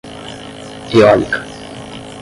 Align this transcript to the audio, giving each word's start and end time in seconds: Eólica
Eólica 0.91 1.39